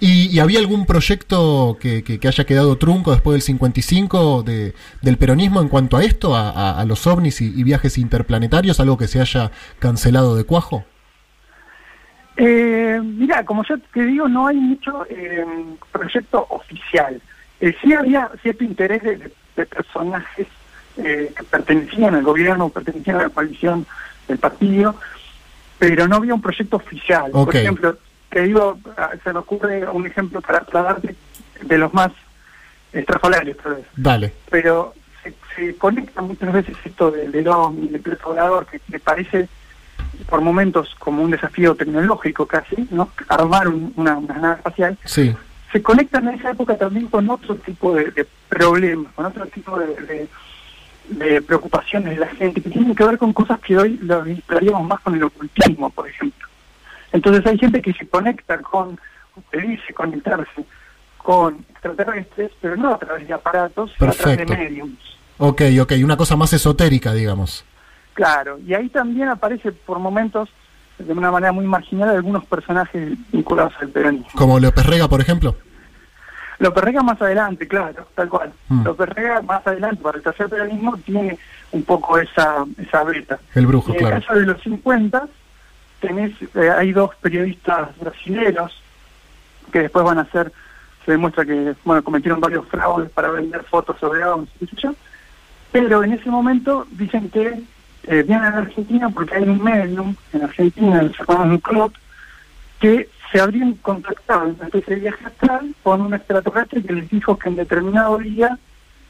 ¿Y, 0.00 0.40
había 0.40 0.58
algún 0.58 0.86
proyecto 0.86 1.78
que, 1.78 2.02
que, 2.02 2.26
haya 2.26 2.44
quedado 2.44 2.78
trunco 2.78 3.12
después 3.12 3.34
del 3.34 3.42
55 3.42 4.42
de, 4.42 4.74
del 5.02 5.18
peronismo 5.18 5.60
en 5.60 5.68
cuanto 5.68 5.96
a 5.96 6.02
esto, 6.02 6.34
a, 6.34 6.84
los 6.84 7.06
ovnis 7.06 7.40
y, 7.42 7.62
viajes 7.62 7.96
interplanetarios, 7.96 8.80
algo 8.80 8.98
que 8.98 9.06
se 9.06 9.20
haya 9.20 9.52
cancelado 9.78 10.34
de 10.34 10.42
cuajo? 10.42 10.84
Eh, 12.36 13.00
mira, 13.02 13.44
como 13.44 13.64
yo 13.64 13.76
te 13.92 14.04
digo, 14.04 14.28
no 14.28 14.46
hay 14.46 14.56
mucho 14.56 15.06
eh, 15.08 15.44
proyecto 15.92 16.46
oficial. 16.48 17.20
Eh, 17.60 17.74
sí 17.82 17.92
había 17.92 18.30
cierto 18.42 18.64
interés 18.64 19.02
de, 19.02 19.30
personajes 19.66 20.46
eh, 20.96 21.34
que 21.36 21.44
pertenecían 21.44 22.14
al 22.14 22.22
gobierno, 22.22 22.70
pertenecían 22.70 23.16
a 23.16 23.24
la 23.24 23.28
coalición 23.28 23.84
del 24.26 24.38
partido, 24.38 24.96
pero 25.78 26.08
no 26.08 26.16
había 26.16 26.32
un 26.32 26.40
proyecto 26.40 26.76
oficial. 26.76 27.30
Por 27.30 27.54
ejemplo, 27.54 27.98
te 28.30 28.42
digo, 28.44 28.78
ah, 28.96 29.10
se 29.22 29.32
me 29.34 29.40
ocurre 29.40 29.86
un 29.86 30.06
ejemplo 30.06 30.40
para, 30.40 30.64
darte 30.72 31.14
de 31.60 31.78
los 31.78 31.92
más 31.92 32.10
estrafalarios, 32.92 33.58
tal 33.58 33.74
vez. 33.74 33.86
Dale. 33.94 34.32
Pero 34.50 34.94
se, 35.54 35.76
conecta 35.76 36.22
muchas 36.22 36.50
veces 36.54 36.76
esto 36.82 37.10
del, 37.10 37.32
del 37.32 37.44
del 37.44 38.18
volador, 38.24 38.64
que 38.64 38.80
me 38.88 38.98
parece 38.98 39.46
por 40.30 40.40
momentos 40.40 40.94
como 40.98 41.22
un 41.22 41.32
desafío 41.32 41.74
tecnológico 41.74 42.46
casi, 42.46 42.86
¿no? 42.90 43.10
Armar 43.28 43.68
una, 43.68 44.20
nave 44.20 44.54
espacial. 44.54 44.96
Sí. 45.04 45.34
Se 45.72 45.82
conectan 45.82 46.28
en 46.28 46.38
esa 46.38 46.52
época 46.52 46.78
también 46.78 47.08
con 47.08 47.28
otro 47.28 47.56
tipo 47.56 47.94
de, 47.94 48.26
problemas, 48.48 49.12
con 49.12 49.26
otro 49.26 49.44
tipo 49.46 49.78
de, 49.78 50.28
de, 51.08 51.42
preocupaciones 51.42 52.14
de 52.14 52.20
la 52.20 52.28
gente 52.28 52.62
que 52.62 52.70
tienen 52.70 52.94
que 52.94 53.04
ver 53.04 53.18
con 53.18 53.32
cosas 53.32 53.58
que 53.60 53.76
hoy 53.76 53.98
lo 54.02 54.22
vincularíamos 54.22 54.86
más 54.86 55.00
con 55.00 55.14
el 55.16 55.24
ocultismo, 55.24 55.90
por 55.90 56.08
ejemplo. 56.08 56.48
Entonces 57.12 57.44
hay 57.46 57.58
gente 57.58 57.82
que 57.82 57.92
se 57.92 58.06
conecta 58.06 58.58
con, 58.58 58.98
que 59.50 59.60
dice 59.60 59.92
conectarse 59.92 60.64
con 61.18 61.64
extraterrestres, 61.70 62.52
pero 62.60 62.76
no 62.76 62.94
a 62.94 62.98
través 62.98 63.26
de 63.26 63.34
aparatos, 63.34 63.92
sino 63.98 64.10
a 64.10 64.14
través 64.14 64.38
de 64.38 64.46
mediums. 64.46 64.98
Ok, 65.38 65.62
ok, 65.80 65.92
una 66.04 66.16
cosa 66.16 66.36
más 66.36 66.52
esotérica, 66.52 67.12
digamos. 67.12 67.64
Claro, 68.20 68.58
y 68.66 68.74
ahí 68.74 68.90
también 68.90 69.28
aparece 69.28 69.72
por 69.72 69.98
momentos, 69.98 70.50
de 70.98 71.10
una 71.10 71.30
manera 71.30 71.52
muy 71.52 71.66
marginal, 71.66 72.10
algunos 72.10 72.44
personajes 72.44 73.16
vinculados 73.32 73.72
al 73.80 73.88
peronismo. 73.88 74.28
¿Como 74.34 74.60
López 74.60 74.84
Rega, 74.84 75.08
por 75.08 75.22
ejemplo? 75.22 75.56
López 76.58 76.84
Rega 76.84 77.02
más 77.02 77.22
adelante, 77.22 77.66
claro, 77.66 78.06
tal 78.14 78.28
cual. 78.28 78.52
Mm. 78.68 78.84
López 78.84 79.08
Rega 79.08 79.40
más 79.40 79.66
adelante, 79.66 80.02
para 80.02 80.18
el 80.18 80.22
tercer 80.22 80.50
peronismo, 80.50 80.98
tiene 80.98 81.38
un 81.72 81.82
poco 81.82 82.18
esa, 82.18 82.66
esa 82.76 83.04
beta. 83.04 83.38
El 83.54 83.66
brujo, 83.66 83.94
claro. 83.94 84.08
En 84.08 84.16
el 84.16 84.26
caso 84.26 84.38
de 84.38 84.44
los 84.44 84.62
50, 84.64 85.26
tenés, 86.00 86.32
eh, 86.56 86.70
hay 86.76 86.92
dos 86.92 87.14
periodistas 87.22 87.98
brasileños 87.98 88.82
que 89.72 89.78
después 89.78 90.04
van 90.04 90.18
a 90.18 90.30
ser, 90.30 90.52
se 91.06 91.12
demuestra 91.12 91.46
que 91.46 91.74
bueno 91.86 92.04
cometieron 92.04 92.38
varios 92.38 92.68
fraudes 92.68 93.08
para 93.12 93.30
vender 93.30 93.64
fotos 93.64 93.96
sobre 93.98 94.22
ovnis, 94.22 94.50
pero 95.72 96.04
en 96.04 96.12
ese 96.12 96.28
momento 96.28 96.86
dicen 96.90 97.30
que 97.30 97.62
eh, 98.04 98.22
vienen 98.22 98.44
a 98.44 98.58
Argentina 98.58 99.08
porque 99.10 99.36
hay 99.36 99.44
un 99.44 99.62
medium 99.62 100.14
en 100.32 100.42
Argentina, 100.42 101.00
el 101.00 101.14
un 101.28 101.58
Club, 101.58 101.92
que 102.80 103.08
se 103.30 103.40
habrían 103.40 103.74
contactado 103.74 104.46
en 104.46 104.54
una 104.56 104.64
especie 104.64 104.94
de 104.94 105.00
viaje 105.02 105.24
astral 105.24 105.74
con 105.82 106.00
un 106.00 106.14
extraterrestre 106.14 106.82
que 106.82 106.92
les 106.92 107.10
dijo 107.10 107.38
que 107.38 107.48
en 107.48 107.56
determinado 107.56 108.18
día 108.18 108.58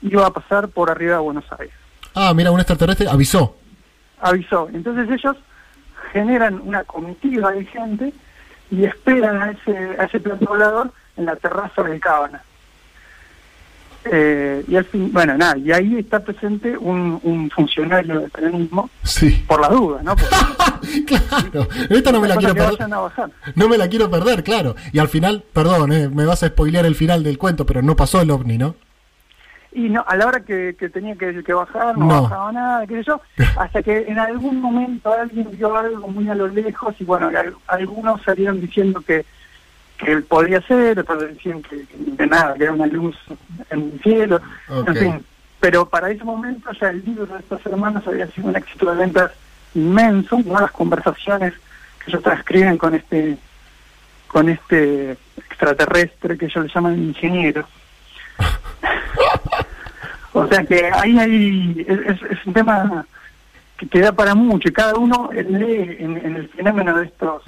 iba 0.03 0.27
a 0.27 0.33
pasar 0.33 0.69
por 0.69 0.91
arriba 0.91 1.15
de 1.15 1.21
Buenos 1.21 1.45
Aires. 1.59 1.75
Ah, 2.15 2.33
mira, 2.35 2.51
un 2.51 2.61
extraterrestre 2.61 3.09
avisó. 3.09 3.57
Avisó. 4.21 4.69
Entonces 4.73 5.09
ellos 5.11 5.37
generan 6.13 6.61
una 6.65 6.85
comitiva 6.85 7.53
de 7.53 7.65
gente 7.67 8.13
y 8.71 8.85
esperan 8.85 9.43
a 9.43 9.51
ese, 9.53 9.77
a 9.99 10.05
ese 10.05 10.21
plato 10.21 10.47
volador 10.47 10.93
en 11.17 11.27
la 11.27 11.37
terraza 11.37 11.83
del 11.83 12.01
Cábana. 12.01 12.43
Eh, 14.05 14.65
y 14.67 14.77
al 14.77 14.85
fin, 14.87 15.13
bueno, 15.13 15.37
nada, 15.37 15.59
y 15.59 15.73
ahí 15.73 15.99
está 15.99 16.21
presente 16.21 16.77
un, 16.77 17.21
un 17.23 17.51
funcionario 17.51 18.21
del 18.21 18.31
peronismo, 18.31 18.89
sí. 19.03 19.45
por 19.47 19.61
la 19.61 19.69
duda, 19.69 20.03
¿no? 20.03 20.17
claro, 21.07 21.69
esta 21.91 22.11
no 22.11 22.21
me 22.21 22.29
la 22.29 22.37
quiero 22.37 22.55
perder. 22.55 22.79
No 23.55 23.69
me 23.69 23.77
la 23.77 23.89
quiero 23.89 24.11
perder, 24.11 24.43
claro. 24.43 24.75
Y 24.93 24.99
al 24.99 25.09
final, 25.09 25.45
perdón, 25.53 25.93
eh, 25.93 26.09
me 26.09 26.25
vas 26.25 26.43
a 26.43 26.49
spoilear 26.49 26.87
el 26.87 26.95
final 26.95 27.23
del 27.23 27.37
cuento, 27.37 27.67
pero 27.67 27.83
no 27.83 27.95
pasó 27.95 28.23
el 28.23 28.31
ovni, 28.31 28.57
¿no? 28.57 28.75
Y 29.73 29.89
no, 29.89 30.05
a 30.07 30.17
la 30.17 30.27
hora 30.27 30.41
que, 30.41 30.75
que 30.79 30.89
tenía 30.89 31.15
que, 31.15 31.45
que 31.45 31.53
bajar, 31.53 31.97
no, 31.97 32.23
bajaba 32.23 32.51
nada, 32.51 32.87
qué 32.87 32.97
sé 32.97 33.05
yo, 33.05 33.21
hasta 33.57 33.83
que 33.83 34.07
en 34.09 34.19
algún 34.19 34.61
momento 34.61 35.13
alguien 35.13 35.49
vio 35.53 35.77
algo 35.77 36.09
muy 36.09 36.29
a 36.29 36.35
lo 36.35 36.49
lejos 36.49 36.95
y 36.99 37.05
bueno, 37.05 37.31
algunos 37.69 38.21
salieron 38.23 38.61
diciendo 38.61 39.01
que 39.01 39.25
que 40.01 40.13
él 40.13 40.23
podía 40.25 40.61
ser, 40.63 40.99
otros 40.99 41.21
decían 41.21 41.63
que, 41.63 41.85
de 41.95 42.27
nada, 42.27 42.55
que 42.55 42.65
era 42.65 42.73
una 42.73 42.87
luz 42.87 43.17
en 43.71 43.93
el 43.93 44.01
cielo, 44.03 44.41
en 44.87 44.97
fin. 44.97 45.27
Pero 45.61 45.87
para 45.87 46.11
ese 46.11 46.25
momento 46.25 46.71
ya 46.73 46.89
el 46.89 47.05
libro 47.05 47.27
de 47.27 47.39
estas 47.39 47.65
hermanas 47.67 48.07
había 48.07 48.27
sido 48.29 48.49
un 48.49 48.57
éxito 48.57 48.91
de 48.91 48.97
ventas 48.97 49.33
inmenso, 49.75 50.39
¿no? 50.45 50.59
las 50.59 50.71
conversaciones 50.73 51.53
que 52.03 52.11
ellos 52.11 52.23
transcriben 52.23 52.79
con 52.79 52.95
este 52.95 53.37
con 54.27 54.49
este 54.49 55.13
extraterrestre 55.37 56.39
que 56.39 56.47
ellos 56.47 56.65
le 56.65 56.73
llaman 56.73 56.99
ingeniero. 56.99 57.67
o 60.33 60.47
sea 60.47 60.65
que 60.65 60.91
ahí 60.95 61.19
hay, 61.19 61.87
es, 61.87 62.23
es, 62.23 62.47
un 62.47 62.53
tema 62.55 63.05
que 63.77 63.89
queda 63.89 64.13
para 64.13 64.35
mucho 64.35 64.69
y 64.69 64.73
cada 64.73 64.95
uno 64.95 65.31
lee 65.33 65.97
en, 65.99 66.17
en 66.17 66.37
el 66.37 66.49
fenómeno 66.49 66.97
de 66.97 67.07
estos 67.07 67.43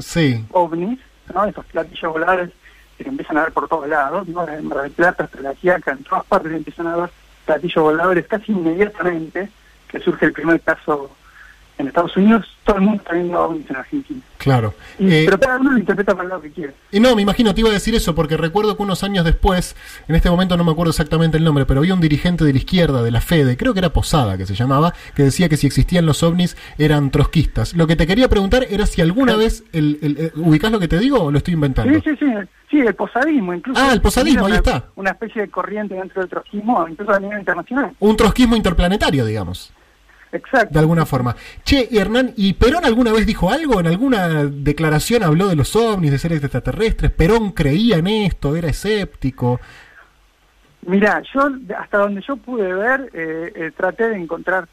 ovnis 0.51 0.99
¿no? 1.33 1.45
Esos 1.45 1.65
platillos 1.67 2.13
voladores 2.13 2.51
que 2.99 3.09
empiezan 3.09 3.39
a 3.39 3.45
ver 3.45 3.53
por 3.53 3.69
todos 3.69 3.89
lados, 3.89 4.29
¿no? 4.29 4.47
En 4.49 4.69
Mar 4.69 4.83
del 4.83 4.93
Plata, 4.93 5.25
hasta 5.25 5.41
la 5.41 5.55
Quiaca, 5.55 5.93
en 5.93 6.05
todas 6.05 6.25
partes 6.25 6.53
empiezan 6.53 6.87
a 6.87 6.97
ver 6.97 7.11
platillos 7.45 7.83
voladores 7.83 8.27
casi 8.27 8.53
inmediatamente 8.53 9.49
que 9.89 10.01
surge 10.01 10.27
el 10.27 10.33
primer 10.33 10.61
caso 10.61 11.11
en 11.79 11.89
Estados 11.89 12.17
Unidos, 12.17 12.47
todo 12.65 12.77
el 12.77 12.83
mundo 12.83 13.03
está 13.03 13.15
viendo 13.15 13.41
ovnis 13.41 13.69
en 13.69 13.77
Argentina. 13.77 14.21
Claro. 14.39 14.75
Eh, 14.99 15.23
pero 15.25 15.39
cada 15.39 15.59
uno 15.59 15.73
lo 15.73 15.79
interpreta 15.79 16.15
para 16.15 16.29
lo 16.29 16.41
que 16.41 16.51
quiere. 16.51 16.75
Y 16.91 17.01
no, 17.01 17.15
me 17.15 17.23
imagino, 17.23 17.55
te 17.55 17.61
iba 17.61 17.71
a 17.71 17.73
decir 17.73 17.95
eso, 17.95 18.15
porque 18.15 18.37
recuerdo 18.37 18.77
que 18.77 18.83
unos 18.83 19.03
años 19.05 19.25
después, 19.25 19.77
en 20.09 20.15
este 20.15 20.31
momento 20.31 20.57
no 20.57 20.65
me 20.65 20.73
acuerdo 20.73 20.91
exactamente 20.91 21.39
el 21.39 21.45
nombre, 21.45 21.67
pero 21.67 21.81
había 21.81 21.95
un 21.95 22.01
dirigente 22.01 22.45
de 22.45 22.53
la 22.53 22.59
izquierda, 22.59 23.03
de 23.03 23.11
la 23.11 23.21
FEDE, 23.21 23.57
creo 23.57 23.73
que 23.73 23.81
era 23.81 23.93
Posada 23.93 24.37
que 24.37 24.47
se 24.47 24.55
llamaba, 24.55 24.95
que 25.15 25.23
decía 25.23 25.49
que 25.49 25.57
si 25.57 25.67
existían 25.67 26.07
los 26.07 26.23
ovnis 26.23 26.57
eran 26.79 27.11
trotskistas. 27.11 27.75
Lo 27.75 27.87
que 27.87 27.97
te 27.97 28.07
quería 28.07 28.29
preguntar 28.29 28.67
era 28.69 28.87
si 28.87 29.01
alguna 29.01 29.37
vez, 29.37 29.65
el, 29.73 29.99
el, 30.03 30.33
¿ubicás 30.37 30.73
lo 30.73 30.81
que 30.81 30.89
te 30.89 30.99
digo 30.99 31.23
o 31.23 31.31
lo 31.31 31.39
estoy 31.39 31.55
inventando? 31.55 31.93
Sí, 31.95 32.01
sí, 32.11 32.17
sí. 32.19 32.27
Sí, 32.73 32.79
el 32.81 32.95
posadismo, 32.95 33.53
incluso. 33.53 33.79
Ah, 33.79 33.93
el 33.93 34.01
posadismo, 34.01 34.47
ahí 34.47 34.55
está. 34.55 34.87
Una 34.97 35.11
especie 35.11 35.43
de 35.43 35.49
corriente 35.49 35.95
dentro 35.95 36.23
del 36.23 36.31
trotskismo, 36.31 36.89
incluso 36.89 37.13
a 37.13 37.21
nivel 37.21 37.39
internacional. 37.39 37.93
Un 38.01 38.17
trotskismo 38.17 38.57
interplanetario, 38.57 39.27
digamos. 39.27 39.75
Exacto. 40.33 40.73
De 40.73 40.81
alguna 40.81 41.05
forma. 41.05 41.37
Che, 41.63 41.89
Hernán, 41.93 42.33
¿y 42.37 42.55
Perón 42.55 42.87
alguna 42.87 43.13
vez 43.13 43.27
dijo 43.27 43.51
algo? 43.51 43.79
¿En 43.81 43.87
alguna 43.87 44.45
declaración 44.45 45.23
habló 45.23 45.49
de 45.49 45.57
los 45.57 45.77
ovnis, 45.77 46.11
de 46.11 46.19
seres 46.19 46.43
extraterrestres? 46.43 47.11
¿Perón 47.11 47.53
creía 47.53 47.99
en 47.99 48.07
esto? 48.07 48.57
¿Era 48.57 48.69
escéptico? 48.69 49.61
Mira, 50.87 51.23
yo 51.33 51.51
hasta 51.79 51.99
donde 51.99 52.23
yo 52.27 52.37
pude 52.37 52.73
ver, 52.73 53.11
eh, 53.13 53.53
eh, 53.55 53.71
traté 53.77 54.09
de 54.09 54.17
encontrar 54.17 54.67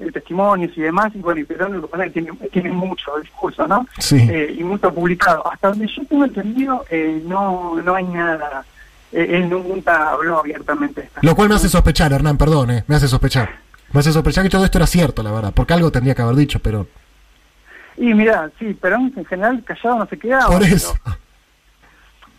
eh, 0.00 0.10
testimonios 0.10 0.76
y 0.76 0.80
demás, 0.80 1.12
y 1.14 1.18
bueno, 1.18 1.40
y 1.40 1.44
Perón 1.44 1.80
lo 1.80 1.88
que 1.88 2.10
tiene, 2.10 2.32
tiene 2.50 2.70
mucho 2.70 3.16
discurso, 3.18 3.68
¿no? 3.68 3.86
Sí. 3.98 4.28
y 4.58 4.64
mucho 4.64 4.92
publicado. 4.92 5.46
Hasta 5.52 5.68
donde 5.68 5.86
yo 5.86 6.04
tengo 6.06 6.24
entendido, 6.24 6.84
no, 7.26 7.80
no 7.82 7.94
hay 7.94 8.04
nada. 8.04 8.64
él 9.12 9.50
nunca 9.50 10.10
habló 10.10 10.38
abiertamente. 10.38 11.10
Lo 11.20 11.36
cual 11.36 11.50
me 11.50 11.56
hace 11.56 11.68
sospechar, 11.68 12.14
Hernán, 12.14 12.38
perdón, 12.38 12.82
me 12.86 12.96
hace 12.96 13.06
sospechar. 13.06 13.71
Me 13.92 14.00
hace 14.00 14.12
sospechar 14.12 14.44
que 14.44 14.50
todo 14.50 14.64
esto 14.64 14.78
era 14.78 14.86
cierto, 14.86 15.22
la 15.22 15.32
verdad, 15.32 15.52
porque 15.54 15.74
algo 15.74 15.90
tendría 15.90 16.14
que 16.14 16.22
haber 16.22 16.36
dicho, 16.36 16.58
pero... 16.60 16.86
Y 17.96 18.14
mira, 18.14 18.50
sí, 18.58 18.72
Perón 18.74 19.12
en 19.16 19.24
general 19.24 19.62
callado 19.64 19.98
no 19.98 20.06
se 20.06 20.18
quedaba. 20.18 20.46
Por 20.46 20.62
eso. 20.62 20.94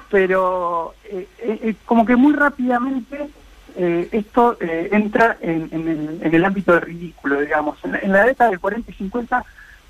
Pero, 0.10 0.96
eh, 1.06 1.28
eh, 1.40 1.60
eh, 1.64 1.76
como 1.86 2.06
que 2.06 2.16
muy 2.16 2.34
rápidamente 2.34 3.30
eh, 3.76 4.08
esto 4.12 4.58
eh, 4.60 4.90
entra 4.92 5.38
en, 5.42 6.20
el, 6.22 6.46
ámbito 6.46 6.74
de 6.74 6.80
ridículo, 6.82 7.42
digamos. 7.42 7.78
En, 7.84 8.12
la 8.12 8.26
década 8.26 8.52
del 8.52 8.60
40 8.60 8.92
y 8.92 8.94
50 8.94 9.44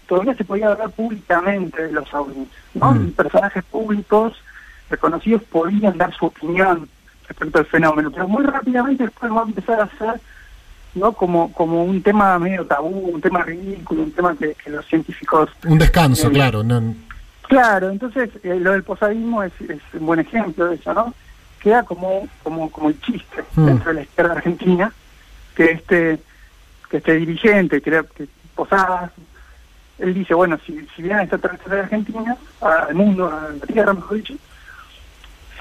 todavía 0.08 0.36
se 0.36 0.46
podía 0.46 0.70
hablar 0.70 0.89
públicamente 0.91 1.88
de 1.88 1.91
los 1.91 2.13
ovnis, 2.13 2.48
¿no? 2.74 2.91
Mm. 2.91 3.12
personajes 3.12 3.63
públicos 3.65 4.38
reconocidos 4.89 5.43
podían 5.43 5.98
dar 5.98 6.13
su 6.13 6.27
opinión 6.27 6.88
respecto 7.27 7.60
al 7.60 7.65
fenómeno, 7.65 8.12
pero 8.12 8.27
muy 8.27 8.43
rápidamente 8.43 9.03
después 9.03 9.32
va 9.32 9.41
a 9.41 9.46
empezar 9.46 9.82
a 9.82 9.89
ser 9.98 10.22
no 10.95 11.13
como 11.13 11.51
como 11.53 11.83
un 11.83 12.01
tema 12.01 12.38
medio 12.39 12.65
tabú, 12.65 13.12
un 13.13 13.21
tema 13.21 13.43
ridículo, 13.43 14.03
un 14.03 14.12
tema 14.12 14.35
que, 14.35 14.55
los 14.69 14.85
científicos... 14.85 15.50
Un 15.65 15.79
descanso, 15.79 16.29
claro. 16.29 16.63
No... 16.63 16.95
Claro, 17.43 17.89
entonces 17.89 18.29
lo 18.43 18.71
del 18.71 18.83
posadismo 18.83 19.43
es, 19.43 19.53
es 19.62 19.81
un 19.93 20.05
buen 20.05 20.19
ejemplo 20.19 20.67
de 20.67 20.75
eso, 20.75 20.93
¿no? 20.93 21.13
queda 21.63 21.83
como 21.83 22.27
como 22.43 22.69
como 22.69 22.89
el 22.89 23.00
chiste 23.01 23.43
hmm. 23.55 23.65
dentro 23.65 23.89
de 23.89 23.95
la 23.95 24.01
izquierda 24.01 24.33
argentina 24.33 24.93
que 25.55 25.71
este 25.71 26.19
que 26.89 26.97
este 26.97 27.13
dirigente 27.15 27.81
que, 27.81 28.03
que 28.15 28.27
Posadas 28.53 29.12
él 29.97 30.13
dice 30.13 30.33
bueno 30.33 30.59
si, 30.65 30.85
si 30.95 31.01
vienen 31.01 31.23
esta 31.23 31.38
tercera 31.38 31.77
de 31.77 31.81
Argentina 31.83 32.38
al 32.62 32.93
mundo 32.93 33.27
a 33.27 33.50
la 33.50 33.65
tierra 33.65 33.93
mejor 33.93 34.17
dicho 34.17 34.35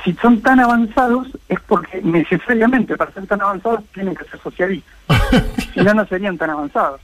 si 0.04 0.12
son 0.14 0.40
tan 0.40 0.60
avanzados 0.60 1.28
es 1.48 1.60
porque 1.60 2.00
necesariamente 2.02 2.96
para 2.96 3.12
ser 3.12 3.26
tan 3.26 3.40
avanzados 3.40 3.84
tienen 3.92 4.14
que 4.14 4.24
ser 4.24 4.40
socialistas 4.40 4.96
si 5.74 5.80
no 5.80 5.94
no 5.94 6.06
serían 6.06 6.38
tan 6.38 6.50
avanzados 6.50 7.00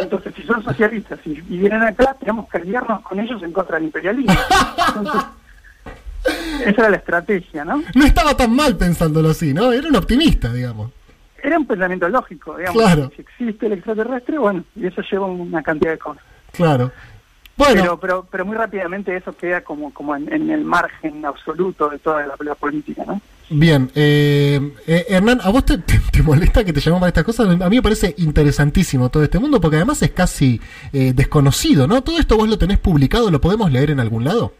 entonces 0.00 0.34
si 0.34 0.42
son 0.42 0.62
socialistas 0.62 1.18
y, 1.24 1.40
vienen 1.40 1.82
acá 1.82 2.16
tenemos 2.18 2.48
que 2.48 2.58
aliarnos 2.58 3.00
con 3.02 3.20
ellos 3.20 3.42
en 3.42 3.52
contra 3.52 3.76
del 3.76 3.86
imperialismo 3.86 4.40
entonces 4.88 5.22
esa 6.64 6.82
era 6.82 6.90
la 6.90 6.96
estrategia, 6.96 7.64
¿no? 7.64 7.82
No 7.94 8.04
estaba 8.04 8.36
tan 8.36 8.54
mal 8.54 8.76
pensándolo 8.76 9.30
así, 9.30 9.54
¿no? 9.54 9.72
Era 9.72 9.88
un 9.88 9.96
optimista, 9.96 10.52
digamos. 10.52 10.90
Era 11.42 11.58
un 11.58 11.66
pensamiento 11.66 12.08
lógico, 12.08 12.56
digamos. 12.56 12.82
Claro. 12.82 13.12
Si 13.14 13.22
existe 13.22 13.66
el 13.66 13.74
extraterrestre, 13.74 14.38
bueno, 14.38 14.64
y 14.74 14.86
eso 14.86 15.02
lleva 15.02 15.26
una 15.26 15.62
cantidad 15.62 15.92
de 15.92 15.98
cosas. 15.98 16.24
Claro. 16.52 16.90
Bueno. 17.56 17.80
Pero, 17.80 18.00
pero, 18.00 18.26
pero 18.30 18.44
muy 18.44 18.56
rápidamente 18.56 19.16
eso 19.16 19.34
queda 19.36 19.62
como, 19.62 19.92
como 19.92 20.14
en, 20.14 20.50
el 20.50 20.64
margen 20.64 21.24
absoluto 21.24 21.88
de 21.88 21.98
toda 21.98 22.26
la, 22.26 22.54
política, 22.54 23.04
¿no? 23.06 23.20
Bien, 23.48 23.90
eh, 23.94 24.72
eh, 24.86 25.06
Hernán, 25.08 25.40
¿a 25.42 25.50
vos 25.50 25.64
te, 25.64 25.78
molesta 26.22 26.64
que 26.64 26.72
te 26.72 26.80
llamemos 26.80 27.00
para 27.00 27.08
estas 27.08 27.24
cosas? 27.24 27.48
A 27.48 27.68
mí 27.70 27.76
me 27.76 27.82
parece 27.82 28.14
interesantísimo 28.18 29.08
todo 29.08 29.22
este 29.22 29.38
mundo 29.38 29.60
porque 29.60 29.76
además 29.76 30.02
es 30.02 30.10
casi 30.10 30.60
eh, 30.92 31.12
desconocido, 31.14 31.86
¿no? 31.86 32.02
¿Todo 32.02 32.18
esto 32.18 32.36
vos 32.36 32.48
lo 32.48 32.58
tenés 32.58 32.78
publicado? 32.78 33.30
¿Lo 33.30 33.40
podemos 33.40 33.70
leer 33.70 33.90
en 33.90 34.00
algún 34.00 34.24
lado? 34.24 34.52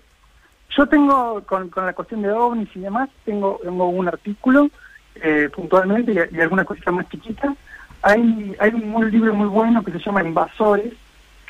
Yo 0.77 0.87
tengo, 0.87 1.43
con, 1.47 1.71
la 1.75 1.93
cuestión 1.95 2.23
de 2.23 2.31
ovnis 2.31 2.69
y 2.75 2.81
demás, 2.81 3.09
tengo, 3.25 3.59
tengo 3.63 3.89
un 3.89 4.09
artículo 4.09 4.71
eh, 5.17 5.49
puntualmente 5.55 6.13
y, 6.13 6.41
algunas 6.41 6.67
cositas 6.67 6.93
más 6.93 7.09
chiquitas. 7.09 7.57
Hay, 8.03 8.55
hay 8.61 8.71
un, 8.71 9.11
libro 9.11 9.35
muy 9.35 9.49
bueno 9.49 9.83
que 9.83 9.93
se 9.93 9.99
llama 9.99 10.23
Invasores, 10.23 10.93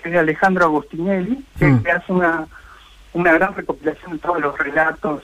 que 0.07 0.11
es 0.11 0.13
de 0.13 0.19
Alejandro 0.21 0.65
Agostinelli, 0.65 1.45
que, 1.59 1.67
mm. 1.67 1.83
hace 1.95 2.13
una, 2.13 2.47
una 3.13 3.33
gran 3.33 3.55
recopilación 3.55 4.13
de 4.13 4.19
todos 4.19 4.41
los 4.41 4.57
relatos 4.57 5.23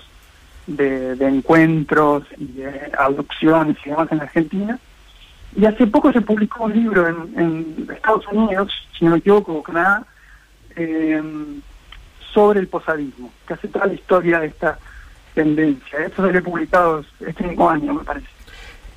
de, 0.66 1.12
encuentros 1.20 2.24
y 2.36 2.46
de 2.46 2.92
abducciones 2.98 3.76
y 3.84 3.90
demás 3.90 4.10
en 4.10 4.20
Argentina. 4.20 4.78
Y 5.54 5.66
hace 5.66 5.86
poco 5.86 6.12
se 6.12 6.20
publicó 6.20 6.64
un 6.64 6.72
libro 6.72 7.08
en, 7.08 7.38
en 7.38 7.88
Estados 7.92 8.26
Unidos, 8.28 8.72
si 8.98 9.04
no 9.04 9.12
me 9.12 9.18
equivoco, 9.18 9.62
Canadá, 9.62 10.04
eh, 10.74 11.22
sobre 12.32 12.60
el 12.60 12.68
posadismo, 12.68 13.30
que 13.46 13.54
hace 13.54 13.68
toda 13.68 13.86
la 13.86 13.94
historia 13.94 14.40
de 14.40 14.46
esta 14.46 14.78
tendencia. 15.34 15.98
Esto 16.06 16.26
he 16.26 16.42
publicado 16.42 17.04
este 17.20 17.46
mismo 17.46 17.68
año, 17.68 17.94
me 17.94 18.04
parece. 18.04 18.26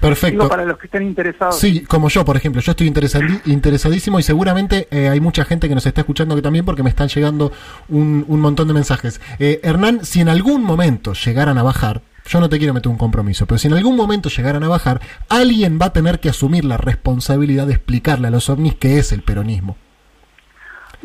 Perfecto. 0.08 0.50
para 0.50 0.66
los 0.66 0.78
que 0.78 0.88
estén 0.88 1.04
interesados. 1.04 1.58
Sí, 1.58 1.82
como 1.82 2.10
yo, 2.10 2.26
por 2.26 2.38
ejemplo. 2.38 2.62
Yo 2.62 2.72
estoy 2.72 2.88
interesadísimo 2.88 4.20
y 4.20 4.24
seguramente 4.24 4.88
eh, 4.92 5.10
hay 5.10 5.20
mucha 5.20 5.46
gente 5.46 5.68
que 5.68 5.76
nos 5.76 5.86
está 5.86 6.02
escuchando 6.02 6.36
que 6.36 6.42
también 6.42 6.66
porque 6.66 6.84
me 6.84 6.90
están 6.90 7.08
llegando 7.08 7.52
un, 7.90 8.26
un 8.28 8.42
montón 8.42 8.68
de 8.68 8.74
mensajes. 8.74 9.22
Eh, 9.40 9.60
Hernán, 9.64 10.06
si 10.06 10.22
en 10.22 10.30
algún 10.30 10.64
momento 10.64 11.14
llegaran 11.14 11.58
a 11.58 11.64
bajar, 11.64 12.02
yo 12.28 12.40
no 12.40 12.50
te 12.50 12.58
quiero 12.58 12.74
meter 12.74 12.90
un 12.92 12.98
compromiso, 12.98 13.46
pero 13.46 13.60
si 13.60 13.68
en 13.68 13.74
algún 13.74 13.96
momento 13.96 14.30
llegaran 14.30 14.64
a 14.64 14.68
bajar, 14.68 15.00
alguien 15.30 15.80
va 15.80 15.88
a 15.88 15.94
tener 15.94 16.20
que 16.20 16.30
asumir 16.30 16.66
la 16.66 16.78
responsabilidad 16.78 17.68
de 17.68 17.74
explicarle 17.74 18.28
a 18.28 18.32
los 18.32 18.50
ovnis 18.50 18.76
qué 18.76 18.98
es 18.98 19.12
el 19.12 19.22
peronismo. 19.22 19.78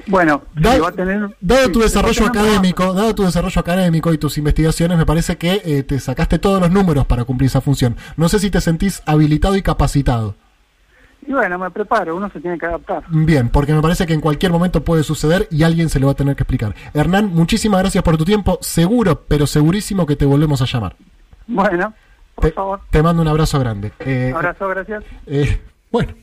Bueno, 0.06 0.42
dado, 0.54 0.86
a 0.86 0.92
tener, 0.92 1.36
dado 1.40 1.70
tu 1.70 1.80
desarrollo 1.80 2.26
académico, 2.26 2.92
dado 2.94 3.14
tu 3.14 3.24
desarrollo 3.24 3.60
académico 3.60 4.12
y 4.12 4.18
tus 4.18 4.38
investigaciones, 4.38 4.98
me 4.98 5.06
parece 5.06 5.36
que 5.36 5.62
eh, 5.64 5.82
te 5.82 5.98
sacaste 5.98 6.38
todos 6.38 6.60
los 6.60 6.70
números 6.70 7.06
para 7.06 7.24
cumplir 7.24 7.48
esa 7.48 7.60
función. 7.60 7.96
No 8.16 8.28
sé 8.28 8.38
si 8.38 8.50
te 8.50 8.60
sentís 8.60 9.02
habilitado 9.06 9.56
y 9.56 9.62
capacitado. 9.62 10.34
Y 11.26 11.32
bueno, 11.32 11.58
me 11.58 11.70
preparo, 11.70 12.16
uno 12.16 12.30
se 12.30 12.40
tiene 12.40 12.58
que 12.58 12.66
adaptar. 12.66 13.04
Bien, 13.08 13.50
porque 13.50 13.74
me 13.74 13.82
parece 13.82 14.06
que 14.06 14.14
en 14.14 14.20
cualquier 14.20 14.52
momento 14.52 14.82
puede 14.82 15.02
suceder 15.02 15.46
y 15.50 15.62
alguien 15.62 15.88
se 15.88 16.00
lo 16.00 16.06
va 16.06 16.12
a 16.12 16.16
tener 16.16 16.34
que 16.34 16.42
explicar. 16.42 16.74
Hernán, 16.94 17.34
muchísimas 17.34 17.80
gracias 17.80 18.02
por 18.02 18.16
tu 18.16 18.24
tiempo. 18.24 18.58
Seguro, 18.62 19.24
pero 19.28 19.46
segurísimo 19.46 20.06
que 20.06 20.16
te 20.16 20.24
volvemos 20.24 20.62
a 20.62 20.64
llamar. 20.64 20.96
Bueno, 21.46 21.92
por 22.34 22.52
favor. 22.52 22.80
Te 22.90 23.02
mando 23.02 23.22
un 23.22 23.28
abrazo 23.28 23.60
grande. 23.60 23.92
Eh, 24.00 24.32
abrazo, 24.34 24.68
gracias. 24.68 25.04
Eh, 25.26 25.60
bueno. 25.90 26.14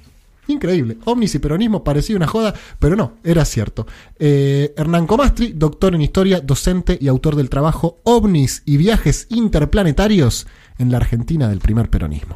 Increíble. 0.48 0.98
Omnis 1.06 1.36
y 1.36 1.40
peronismo 1.40 1.84
parecía 1.84 2.16
una 2.16 2.28
joda, 2.28 2.54
pero 2.80 2.96
no, 2.96 3.14
era 3.24 3.46
cierto. 3.46 3.86
Eh, 4.18 4.74
Hernán 4.78 5.08
Comastri, 5.08 5.54
doctor 5.54 5.94
en 5.96 6.02
historia, 6.02 6.40
docente 6.40 6.98
y 7.00 7.08
autor 7.08 7.36
del 7.36 7.50
trabajo 7.50 8.00
OVNIs 8.04 8.64
y 8.66 8.78
viajes 8.78 9.28
interplanetarios 9.30 10.48
en 10.78 10.92
la 10.92 10.98
Argentina 10.98 11.50
del 11.50 11.60
primer 11.60 11.90
peronismo. 11.90 12.36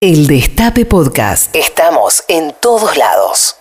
El 0.00 0.26
Destape 0.26 0.84
Podcast. 0.84 1.54
Estamos 1.56 2.22
en 2.28 2.54
todos 2.60 2.96
lados. 2.96 3.54